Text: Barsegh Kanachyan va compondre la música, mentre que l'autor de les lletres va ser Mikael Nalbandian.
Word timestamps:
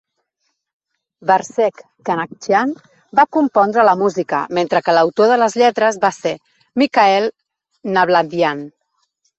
Barsegh 1.31 1.83
Kanachyan 2.09 2.73
va 3.21 3.27
compondre 3.39 3.85
la 3.91 3.95
música, 4.01 4.41
mentre 4.61 4.83
que 4.89 4.99
l'autor 5.01 5.31
de 5.35 5.41
les 5.45 5.59
lletres 5.65 6.03
va 6.09 6.13
ser 6.19 6.35
Mikael 6.85 7.31
Nalbandian. 7.97 8.69